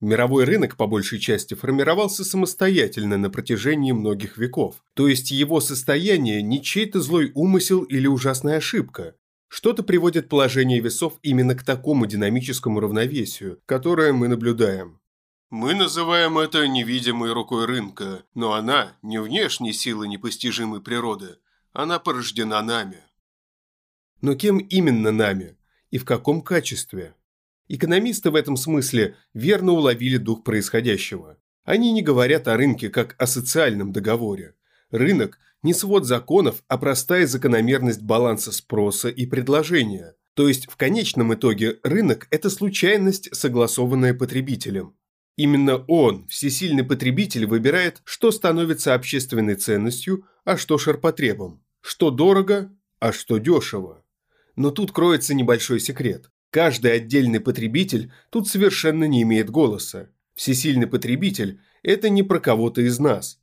Мировой 0.00 0.44
рынок 0.44 0.76
по 0.76 0.86
большей 0.86 1.18
части 1.18 1.54
формировался 1.54 2.22
самостоятельно 2.22 3.16
на 3.16 3.30
протяжении 3.30 3.92
многих 3.92 4.36
веков, 4.36 4.84
то 4.92 5.08
есть 5.08 5.30
его 5.30 5.60
состояние 5.60 6.42
не 6.42 6.62
чей-то 6.62 7.00
злой 7.00 7.32
умысел 7.34 7.82
или 7.82 8.06
ужасная 8.06 8.58
ошибка. 8.58 9.14
Что-то 9.48 9.82
приводит 9.82 10.28
положение 10.28 10.80
весов 10.80 11.18
именно 11.22 11.54
к 11.54 11.64
такому 11.64 12.04
динамическому 12.04 12.80
равновесию, 12.80 13.60
которое 13.64 14.12
мы 14.12 14.28
наблюдаем. 14.28 15.00
Мы 15.48 15.74
называем 15.74 16.38
это 16.38 16.66
невидимой 16.68 17.32
рукой 17.32 17.64
рынка, 17.64 18.24
но 18.34 18.52
она 18.52 18.96
не 19.00 19.18
внешней 19.18 19.72
силы 19.72 20.08
непостижимой 20.08 20.82
природы, 20.82 21.38
она 21.72 21.98
порождена 21.98 22.60
нами. 22.62 22.98
Но 24.20 24.34
кем 24.34 24.58
именно 24.58 25.12
нами? 25.12 25.56
И 25.90 25.98
в 25.98 26.04
каком 26.04 26.42
качестве? 26.42 27.14
Экономисты 27.68 28.30
в 28.30 28.36
этом 28.36 28.56
смысле 28.56 29.16
верно 29.34 29.72
уловили 29.72 30.18
дух 30.18 30.44
происходящего. 30.44 31.36
Они 31.64 31.92
не 31.92 32.02
говорят 32.02 32.46
о 32.46 32.56
рынке 32.56 32.90
как 32.90 33.16
о 33.18 33.26
социальном 33.26 33.92
договоре. 33.92 34.54
Рынок– 34.90 35.38
не 35.62 35.74
свод 35.74 36.04
законов, 36.04 36.62
а 36.68 36.78
простая 36.78 37.26
закономерность 37.26 38.02
баланса 38.02 38.52
спроса 38.52 39.08
и 39.08 39.26
предложения. 39.26 40.14
То 40.34 40.46
есть 40.46 40.70
в 40.70 40.76
конечном 40.76 41.34
итоге 41.34 41.80
рынок– 41.82 42.28
это 42.30 42.50
случайность, 42.50 43.34
согласованная 43.34 44.14
потребителем. 44.14 44.94
Именно 45.36 45.78
он, 45.88 46.28
всесильный 46.28 46.84
потребитель, 46.84 47.46
выбирает, 47.46 48.00
что 48.04 48.30
становится 48.30 48.94
общественной 48.94 49.56
ценностью, 49.56 50.24
а 50.44 50.56
что 50.56 50.78
ширпотребом, 50.78 51.64
что 51.80 52.10
дорого, 52.10 52.70
а 53.00 53.12
что 53.12 53.38
дешево. 53.38 54.04
Но 54.54 54.70
тут 54.70 54.92
кроется 54.92 55.34
небольшой 55.34 55.80
секрет. 55.80 56.30
Каждый 56.56 56.94
отдельный 56.94 57.38
потребитель 57.38 58.10
тут 58.30 58.48
совершенно 58.48 59.04
не 59.04 59.20
имеет 59.24 59.50
голоса. 59.50 60.08
Всесильный 60.34 60.86
потребитель– 60.86 61.60
это 61.82 62.08
не 62.08 62.22
про 62.22 62.40
кого-то 62.40 62.80
из 62.80 62.98
нас. 62.98 63.38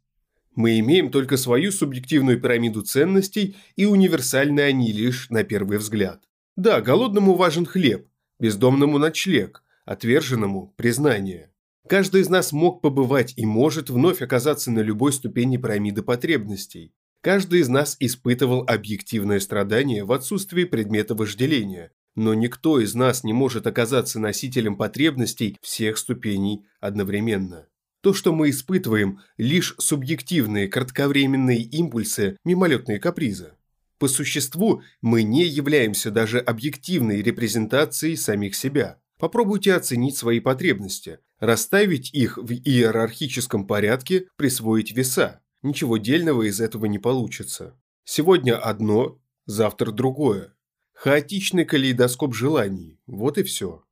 Мы 0.56 0.80
имеем 0.80 1.12
только 1.12 1.38
свою 1.38 1.72
субъективную 1.72 2.42
пирамиду 2.42 2.82
ценностей, 2.82 3.56
и 3.76 3.86
универсальны 3.86 4.62
они 4.62 4.92
лишь 4.92 5.30
на 5.30 5.44
первый 5.44 5.78
взгляд. 5.78 6.24
Да, 6.56 6.82
голодному 6.82 7.36
важен 7.36 7.68
хлеб, 7.68 8.08
бездомному 8.40 8.98
ночлег, 8.98 9.62
отверженному– 9.86 10.74
признание. 10.76 11.52
Каждый 11.88 12.22
из 12.22 12.30
нас 12.30 12.52
мог 12.52 12.82
побывать 12.82 13.36
и 13.38 13.46
может 13.46 13.92
вновь 13.92 14.24
оказаться 14.24 14.72
на 14.72 14.80
любой 14.80 15.14
ступени 15.14 15.58
пирамиды 15.58 16.02
потребностей. 16.02 16.96
Каждый 17.22 17.60
из 17.60 17.70
нас 17.70 17.96
испытывал 18.00 18.64
объективное 18.68 19.40
страдание 19.40 20.04
в 20.04 20.12
отсутствии 20.12 20.64
предмета 20.64 21.14
вожделения, 21.14 21.92
но 22.16 22.34
никто 22.34 22.80
из 22.80 22.96
нас 22.96 23.24
не 23.24 23.34
может 23.34 23.68
оказаться 23.68 24.20
носителем 24.20 24.76
потребностей 24.76 25.58
всех 25.62 25.98
ступеней 25.98 26.66
одновременно. 26.80 27.68
То, 28.02 28.14
что 28.14 28.34
мы 28.34 28.50
испытываем, 28.50 29.22
лишь 29.38 29.76
субъективные 29.78 30.68
кратковременные 30.68 31.62
импульсы, 31.62 32.38
мимолетные 32.44 33.00
капризы. 33.00 33.54
По 33.98 34.10
существу 34.10 34.82
мы 35.02 35.24
не 35.24 35.46
являемся 35.46 36.12
даже 36.12 36.40
объективной 36.40 37.22
репрезентацией 37.22 38.18
самих 38.18 38.56
себя. 38.56 39.00
Попробуйте 39.18 39.74
оценить 39.74 40.18
свои 40.18 40.42
потребности. 40.42 41.20
Расставить 41.40 42.14
их 42.14 42.38
в 42.38 42.52
иерархическом 42.52 43.66
порядке, 43.66 44.28
присвоить 44.36 44.92
веса. 44.92 45.42
Ничего 45.62 45.98
дельного 45.98 46.44
из 46.44 46.60
этого 46.60 46.88
не 46.88 47.00
получится. 47.00 47.80
Сегодня 48.04 48.58
одно, 48.58 49.18
завтра 49.46 49.92
другое. 49.92 50.54
Хаотичный 50.94 51.66
калейдоскоп 51.66 52.34
желаний. 52.34 53.00
Вот 53.08 53.38
и 53.38 53.44
все. 53.44 53.84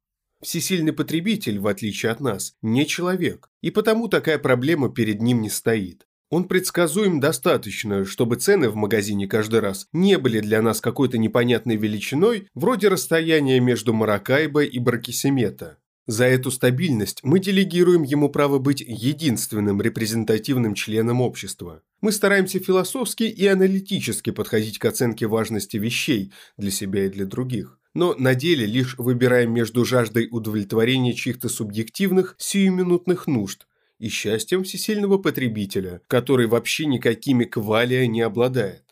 Всесильный 0.41 0.93
потребитель, 0.93 1.59
в 1.59 1.67
отличие 1.67 2.11
от 2.11 2.19
нас, 2.19 2.55
не 2.61 2.87
человек, 2.87 3.49
и 3.61 3.69
потому 3.69 4.07
такая 4.07 4.39
проблема 4.39 4.89
перед 4.89 5.21
ним 5.21 5.41
не 5.41 5.49
стоит. 5.49 6.07
Он 6.31 6.45
предсказуем 6.45 7.19
достаточно, 7.19 8.05
чтобы 8.05 8.37
цены 8.37 8.69
в 8.69 8.75
магазине 8.75 9.27
каждый 9.27 9.59
раз 9.59 9.87
не 9.91 10.17
были 10.17 10.39
для 10.39 10.61
нас 10.61 10.79
какой-то 10.79 11.17
непонятной 11.17 11.75
величиной, 11.75 12.47
вроде 12.55 12.87
расстояния 12.87 13.59
между 13.59 13.93
Маракайбо 13.93 14.63
и 14.63 14.79
Баркисимета. 14.79 15.77
За 16.11 16.25
эту 16.25 16.51
стабильность 16.51 17.21
мы 17.23 17.39
делегируем 17.39 18.03
ему 18.03 18.27
право 18.27 18.59
быть 18.59 18.81
единственным 18.81 19.81
репрезентативным 19.81 20.73
членом 20.73 21.21
общества. 21.21 21.83
Мы 22.01 22.11
стараемся 22.11 22.59
философски 22.59 23.23
и 23.23 23.47
аналитически 23.47 24.31
подходить 24.31 24.77
к 24.77 24.83
оценке 24.83 25.27
важности 25.27 25.77
вещей 25.77 26.33
для 26.57 26.69
себя 26.69 27.05
и 27.05 27.09
для 27.09 27.25
других. 27.25 27.79
Но 27.93 28.13
на 28.13 28.35
деле 28.35 28.65
лишь 28.65 28.97
выбираем 28.97 29.53
между 29.53 29.85
жаждой 29.85 30.27
удовлетворения 30.29 31.13
чьих-то 31.13 31.47
субъективных, 31.47 32.35
сиюминутных 32.37 33.27
нужд 33.27 33.65
и 33.97 34.09
счастьем 34.09 34.65
всесильного 34.65 35.17
потребителя, 35.17 36.01
который 36.07 36.47
вообще 36.47 36.87
никакими 36.87 37.45
квалия 37.45 38.05
не 38.07 38.19
обладает. 38.19 38.83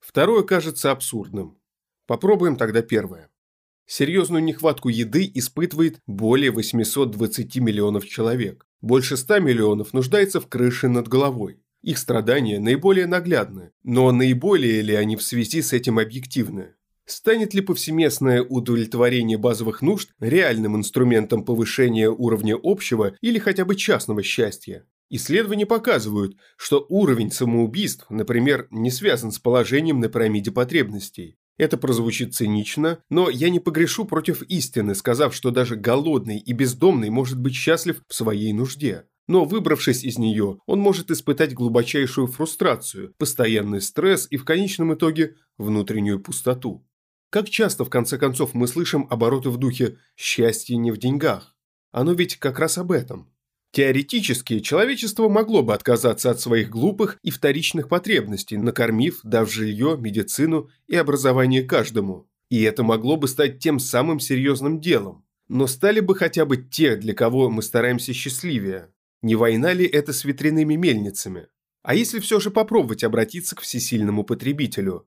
Второе 0.00 0.42
кажется 0.42 0.90
абсурдным. 0.90 1.58
Попробуем 2.08 2.56
тогда 2.56 2.82
первое. 2.82 3.30
Серьезную 3.86 4.42
нехватку 4.42 4.88
еды 4.88 5.30
испытывает 5.32 6.00
более 6.06 6.50
820 6.50 7.56
миллионов 7.56 8.06
человек. 8.06 8.66
Больше 8.80 9.16
100 9.16 9.38
миллионов 9.38 9.92
нуждается 9.92 10.40
в 10.40 10.48
крыше 10.48 10.88
над 10.88 11.06
головой. 11.06 11.60
Их 11.82 11.98
страдания 11.98 12.58
наиболее 12.58 13.06
наглядны, 13.06 13.70
но 13.84 14.10
наиболее 14.10 14.82
ли 14.82 14.94
они 14.94 15.14
в 15.14 15.22
связи 15.22 15.62
с 15.62 15.72
этим 15.72 16.00
объективны? 16.00 16.74
Станет 17.04 17.54
ли 17.54 17.60
повсеместное 17.60 18.42
удовлетворение 18.42 19.38
базовых 19.38 19.82
нужд 19.82 20.10
реальным 20.18 20.76
инструментом 20.76 21.44
повышения 21.44 22.10
уровня 22.10 22.58
общего 22.60 23.14
или 23.20 23.38
хотя 23.38 23.64
бы 23.64 23.76
частного 23.76 24.24
счастья? 24.24 24.84
Исследования 25.08 25.66
показывают, 25.66 26.36
что 26.56 26.84
уровень 26.88 27.30
самоубийств, 27.30 28.06
например, 28.10 28.66
не 28.72 28.90
связан 28.90 29.30
с 29.30 29.38
положением 29.38 30.00
на 30.00 30.08
пирамиде 30.08 30.50
потребностей. 30.50 31.38
Это 31.58 31.78
прозвучит 31.78 32.34
цинично, 32.34 32.98
но 33.08 33.30
я 33.30 33.48
не 33.48 33.60
погрешу 33.60 34.04
против 34.04 34.42
истины, 34.42 34.94
сказав, 34.94 35.34
что 35.34 35.50
даже 35.50 35.76
голодный 35.76 36.38
и 36.38 36.52
бездомный 36.52 37.08
может 37.08 37.40
быть 37.40 37.54
счастлив 37.54 38.02
в 38.06 38.14
своей 38.14 38.52
нужде. 38.52 39.04
Но 39.28 39.44
выбравшись 39.44 40.04
из 40.04 40.18
нее, 40.18 40.58
он 40.66 40.80
может 40.80 41.10
испытать 41.10 41.54
глубочайшую 41.54 42.28
фрустрацию, 42.28 43.14
постоянный 43.18 43.80
стресс 43.80 44.28
и 44.30 44.36
в 44.36 44.44
конечном 44.44 44.94
итоге 44.94 45.34
внутреннюю 45.58 46.20
пустоту. 46.20 46.86
Как 47.30 47.50
часто, 47.50 47.84
в 47.84 47.90
конце 47.90 48.18
концов, 48.18 48.54
мы 48.54 48.68
слышим 48.68 49.06
обороты 49.10 49.50
в 49.50 49.56
духе 49.56 49.98
«счастье 50.16 50.76
не 50.76 50.92
в 50.92 50.98
деньгах». 50.98 51.56
Оно 51.90 52.12
ведь 52.12 52.36
как 52.36 52.58
раз 52.58 52.78
об 52.78 52.92
этом. 52.92 53.32
Теоретически, 53.72 54.60
человечество 54.60 55.28
могло 55.28 55.62
бы 55.62 55.74
отказаться 55.74 56.30
от 56.30 56.40
своих 56.40 56.70
глупых 56.70 57.18
и 57.22 57.30
вторичных 57.30 57.88
потребностей, 57.88 58.56
накормив, 58.56 59.20
дав 59.22 59.52
жилье, 59.52 59.96
медицину 60.00 60.70
и 60.86 60.96
образование 60.96 61.62
каждому. 61.62 62.28
И 62.48 62.62
это 62.62 62.82
могло 62.82 63.16
бы 63.16 63.28
стать 63.28 63.58
тем 63.58 63.78
самым 63.78 64.20
серьезным 64.20 64.80
делом. 64.80 65.24
Но 65.48 65.66
стали 65.66 66.00
бы 66.00 66.14
хотя 66.14 66.44
бы 66.44 66.56
те, 66.56 66.96
для 66.96 67.14
кого 67.14 67.50
мы 67.50 67.62
стараемся 67.62 68.12
счастливее. 68.12 68.92
Не 69.22 69.34
война 69.36 69.72
ли 69.72 69.84
это 69.84 70.12
с 70.12 70.24
ветряными 70.24 70.74
мельницами? 70.74 71.48
А 71.82 71.94
если 71.94 72.18
все 72.18 72.40
же 72.40 72.50
попробовать 72.50 73.04
обратиться 73.04 73.54
к 73.54 73.60
всесильному 73.60 74.24
потребителю? 74.24 75.06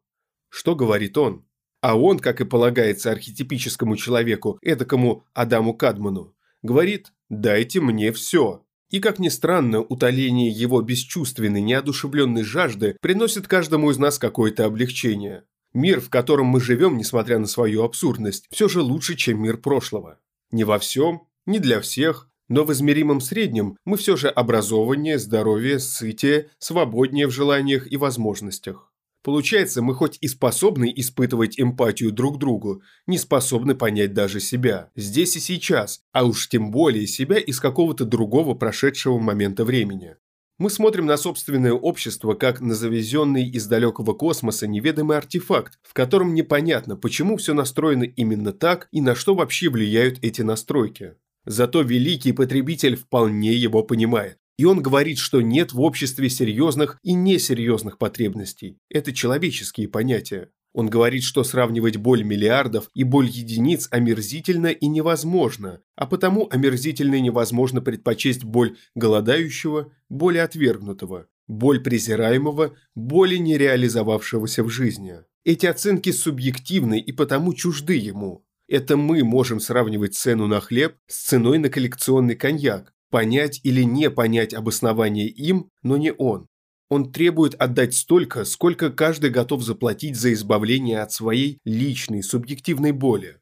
Что 0.50 0.76
говорит 0.76 1.18
он? 1.18 1.46
А 1.82 1.98
он, 1.98 2.20
как 2.20 2.42
и 2.42 2.46
полагается 2.46 3.12
архетипическому 3.12 3.96
человеку, 3.96 4.60
эдакому 4.62 5.26
Адаму 5.34 5.74
Кадману, 5.74 6.36
говорит 6.62 7.12
«дайте 7.30 7.80
мне 7.82 8.12
все». 8.12 8.64
И, 8.90 9.00
как 9.00 9.20
ни 9.20 9.30
странно, 9.30 9.82
утоление 9.82 10.50
его 10.50 10.82
бесчувственной, 10.82 11.62
неодушевленной 11.62 12.44
жажды 12.44 12.98
приносит 13.02 13.48
каждому 13.48 13.92
из 13.92 14.00
нас 14.00 14.18
какое-то 14.18 14.66
облегчение. 14.66 15.44
Мир, 15.74 16.02
в 16.02 16.10
котором 16.10 16.48
мы 16.48 16.60
живем, 16.60 16.98
несмотря 16.98 17.38
на 17.38 17.46
свою 17.46 17.84
абсурдность, 17.84 18.48
все 18.50 18.68
же 18.68 18.82
лучше, 18.82 19.16
чем 19.16 19.44
мир 19.44 19.58
прошлого. 19.58 20.20
Не 20.52 20.64
во 20.64 20.80
всем, 20.80 21.28
не 21.46 21.60
для 21.60 21.80
всех, 21.80 22.30
но 22.48 22.64
в 22.64 22.72
измеримом 22.74 23.22
среднем 23.22 23.78
мы 23.86 23.96
все 23.98 24.16
же 24.18 24.28
образованнее, 24.28 25.20
здоровее, 25.20 25.78
сытее, 25.78 26.50
свободнее 26.58 27.28
в 27.28 27.32
желаниях 27.32 27.92
и 27.92 27.96
возможностях. 27.96 28.92
Получается, 29.24 29.82
мы 29.82 29.96
хоть 29.96 30.18
и 30.22 30.28
способны 30.28 30.92
испытывать 30.96 31.60
эмпатию 31.60 32.12
друг 32.12 32.40
другу, 32.40 32.82
не 33.06 33.18
способны 33.18 33.76
понять 33.76 34.14
даже 34.14 34.40
себя, 34.40 34.92
здесь 34.96 35.36
и 35.36 35.40
сейчас, 35.40 36.02
а 36.14 36.24
уж 36.24 36.48
тем 36.48 36.72
более 36.72 37.06
себя 37.06 37.38
из 37.38 37.60
какого-то 37.60 38.06
другого 38.06 38.54
прошедшего 38.54 39.20
момента 39.20 39.66
времени. 39.66 40.16
Мы 40.58 40.70
смотрим 40.70 41.06
на 41.06 41.16
собственное 41.16 41.72
общество 41.72 42.34
как 42.34 42.60
на 42.60 42.76
завезенный 42.76 43.50
из 43.50 43.66
далекого 43.68 44.14
космоса 44.14 44.68
неведомый 44.68 45.18
артефакт, 45.18 45.80
в 45.84 45.94
котором 45.94 46.34
непонятно, 46.34 46.98
почему 46.98 47.38
все 47.38 47.54
настроено 47.54 48.04
именно 48.04 48.52
так 48.52 48.90
и 48.92 49.00
на 49.00 49.16
что 49.16 49.36
вообще 49.36 49.70
влияют 49.70 50.20
эти 50.22 50.42
настройки. 50.42 51.16
Зато 51.46 51.82
великий 51.82 52.34
потребитель 52.34 52.98
вполне 52.98 53.54
его 53.54 53.84
понимает. 53.84 54.38
И 54.60 54.66
он 54.66 54.82
говорит, 54.82 55.20
что 55.20 55.40
нет 55.40 55.72
в 55.72 55.80
обществе 55.80 56.30
серьезных 56.30 57.00
и 57.02 57.14
несерьезных 57.14 57.98
потребностей. 57.98 58.78
Это 58.90 59.14
человеческие 59.14 59.88
понятия. 59.88 60.50
Он 60.74 60.90
говорит, 60.90 61.24
что 61.24 61.46
сравнивать 61.46 61.96
боль 61.96 62.24
миллиардов 62.24 62.90
и 62.94 63.06
боль 63.06 63.30
единиц 63.30 63.88
омерзительно 63.90 64.68
и 64.68 64.88
невозможно, 64.88 65.80
а 65.96 66.06
потому 66.08 66.46
омерзительно 66.52 67.16
и 67.16 67.22
невозможно 67.22 67.80
предпочесть 67.80 68.44
боль 68.44 68.76
голодающего, 68.96 69.94
боль 70.10 70.40
отвергнутого, 70.40 71.28
боль 71.48 71.80
презираемого, 71.82 72.76
боли 72.96 73.38
нереализовавшегося 73.38 74.66
в 74.66 74.70
жизни. 74.70 75.20
Эти 75.46 75.68
оценки 75.68 76.12
субъективны 76.12 77.00
и 77.00 77.14
потому 77.14 77.54
чужды 77.54 77.96
ему. 77.96 78.44
Это 78.68 78.98
мы 78.98 79.24
можем 79.24 79.62
сравнивать 79.62 80.16
цену 80.16 80.48
на 80.48 80.60
хлеб 80.60 80.98
с 81.08 81.28
ценой 81.28 81.60
на 81.60 81.70
коллекционный 81.70 82.36
коньяк, 82.36 82.94
Понять 83.10 83.60
или 83.64 83.84
не 83.84 84.10
понять 84.10 84.54
обоснование 84.54 85.28
им, 85.28 85.70
но 85.82 85.98
не 85.98 86.14
он. 86.14 86.48
Он 86.90 87.12
требует 87.12 87.54
отдать 87.56 87.94
столько, 87.96 88.46
сколько 88.46 88.90
каждый 88.90 89.30
готов 89.30 89.62
заплатить 89.62 90.16
за 90.16 90.34
избавление 90.34 91.02
от 91.02 91.12
своей 91.12 91.60
личной, 91.64 92.24
субъективной 92.24 92.92
боли. 92.92 93.40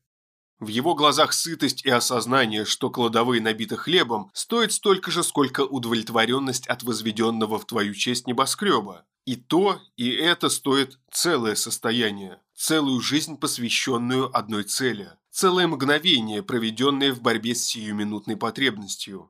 В 0.60 0.68
его 0.70 0.96
глазах 0.96 1.34
сытость 1.34 1.86
и 1.86 1.90
осознание, 1.90 2.66
что 2.66 2.90
кладовые 2.90 3.42
набиты 3.42 3.78
хлебом, 3.78 4.32
стоят 4.34 4.72
столько 4.72 5.12
же, 5.12 5.24
сколько 5.24 5.62
удовлетворенность 5.62 6.68
от 6.68 6.82
возведенного 6.84 7.60
в 7.60 7.66
твою 7.66 7.94
честь 7.94 8.26
небоскреба. 8.26 9.06
И 9.26 9.36
то, 9.36 9.80
и 9.98 10.10
это 10.10 10.50
стоит 10.50 11.00
целое 11.12 11.56
состояние, 11.56 12.40
целую 12.56 13.02
жизнь, 13.02 13.38
посвященную 13.38 14.36
одной 14.36 14.64
цели, 14.64 15.12
целое 15.30 15.68
мгновение, 15.68 16.42
проведенное 16.42 17.14
в 17.14 17.22
борьбе 17.22 17.54
с 17.54 17.64
сиюминутной 17.64 18.36
потребностью. 18.36 19.30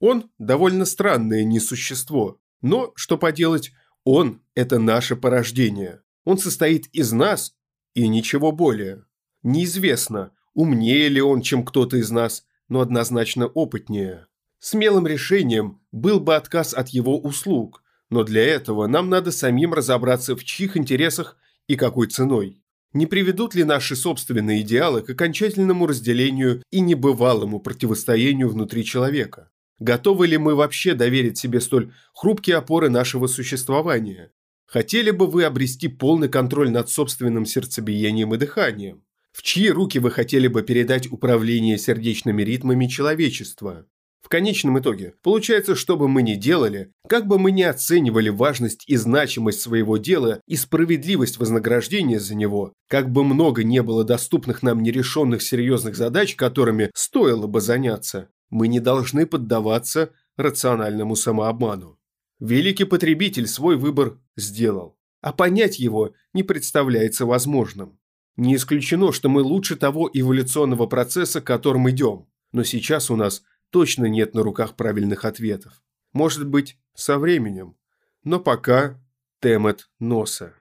Он 0.00 0.30
довольно 0.38 0.84
странное 0.84 1.44
несущество, 1.44 2.40
но, 2.62 2.92
что 2.94 3.18
поделать, 3.18 3.72
он– 4.04 4.42
это 4.54 4.78
наше 4.78 5.16
порождение. 5.16 6.02
Он 6.24 6.38
состоит 6.38 6.86
из 6.92 7.12
нас 7.12 7.54
и 7.94 8.06
ничего 8.06 8.52
более. 8.52 9.04
Неизвестно, 9.42 10.32
умнее 10.54 11.08
ли 11.08 11.20
он, 11.20 11.42
чем 11.42 11.64
кто-то 11.64 11.96
из 11.96 12.10
нас, 12.10 12.44
но 12.68 12.80
однозначно 12.80 13.46
опытнее. 13.46 14.26
Смелым 14.60 15.06
решением 15.06 15.80
был 15.92 16.20
бы 16.20 16.34
отказ 16.34 16.74
от 16.74 16.88
его 16.88 17.18
услуг, 17.18 17.82
но 18.10 18.24
для 18.24 18.44
этого 18.44 18.86
нам 18.86 19.08
надо 19.08 19.30
самим 19.30 19.74
разобраться, 19.74 20.36
в 20.36 20.44
чьих 20.44 20.76
интересах 20.76 21.36
и 21.66 21.76
какой 21.76 22.08
ценой. 22.08 22.62
Не 22.92 23.06
приведут 23.06 23.54
ли 23.54 23.64
наши 23.64 23.94
собственные 23.94 24.62
идеалы 24.62 25.02
к 25.02 25.10
окончательному 25.10 25.86
разделению 25.86 26.62
и 26.70 26.80
небывалому 26.80 27.60
противостоянию 27.60 28.48
внутри 28.48 28.84
человека? 28.84 29.50
Готовы 29.78 30.26
ли 30.26 30.38
мы 30.38 30.54
вообще 30.54 30.94
доверить 30.94 31.38
себе 31.38 31.60
столь 31.60 31.92
хрупкие 32.12 32.56
опоры 32.56 32.90
нашего 32.90 33.28
существования? 33.28 34.32
Хотели 34.66 35.10
бы 35.12 35.26
вы 35.26 35.44
обрести 35.44 35.88
полный 35.88 36.28
контроль 36.28 36.70
над 36.70 36.90
собственным 36.90 37.46
сердцебиением 37.46 38.34
и 38.34 38.38
дыханием? 38.38 39.04
В 39.32 39.42
чьи 39.42 39.70
руки 39.70 39.98
вы 39.98 40.10
хотели 40.10 40.48
бы 40.48 40.62
передать 40.62 41.10
управление 41.10 41.78
сердечными 41.78 42.42
ритмами 42.42 42.86
человечества? 42.86 43.86
В 44.20 44.28
конечном 44.28 44.78
итоге, 44.80 45.14
получается, 45.22 45.76
что 45.76 45.96
бы 45.96 46.08
мы 46.08 46.22
ни 46.22 46.34
делали, 46.34 46.90
как 47.08 47.26
бы 47.26 47.38
мы 47.38 47.52
ни 47.52 47.62
оценивали 47.62 48.30
важность 48.30 48.84
и 48.88 48.96
значимость 48.96 49.60
своего 49.60 49.96
дела 49.96 50.40
и 50.46 50.56
справедливость 50.56 51.38
вознаграждения 51.38 52.18
за 52.18 52.34
него, 52.34 52.72
как 52.88 53.10
бы 53.10 53.24
много 53.24 53.62
не 53.62 53.80
было 53.80 54.02
доступных 54.04 54.62
нам 54.62 54.82
нерешенных 54.82 55.40
серьезных 55.40 55.96
задач, 55.96 56.34
которыми 56.34 56.90
стоило 56.94 57.46
бы 57.46 57.60
заняться, 57.60 58.28
Мы 58.50 58.68
не 58.68 58.80
должны 58.80 59.26
поддаваться 59.26 60.12
рациональному 60.36 61.16
самообману. 61.16 61.98
Великий 62.38 62.84
потребитель 62.84 63.46
свой 63.46 63.76
выбор 63.76 64.18
сделал, 64.36 64.96
а 65.20 65.32
понять 65.32 65.78
его 65.78 66.14
не 66.32 66.42
представляется 66.42 67.26
возможным. 67.26 67.98
Не 68.36 68.54
исключено, 68.54 69.12
что 69.12 69.28
мы 69.28 69.42
лучше 69.42 69.74
того 69.74 70.08
эволюционного 70.12 70.86
процесса, 70.86 71.40
которым 71.40 71.90
идем, 71.90 72.28
но 72.52 72.62
сейчас 72.62 73.10
у 73.10 73.16
нас 73.16 73.42
точно 73.70 74.06
нет 74.06 74.34
на 74.34 74.42
руках 74.42 74.76
правильных 74.76 75.24
ответов. 75.24 75.82
Может 76.12 76.46
быть, 76.46 76.78
со 76.94 77.18
временем. 77.18 77.76
Но 78.22 78.40
пока 78.40 79.00
темет 79.40 79.90
носа. 79.98 80.54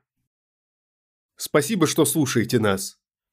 Спасибо, 1.36 1.86
что 1.88 2.06
слушаете 2.06 2.60
нас. 2.60 2.97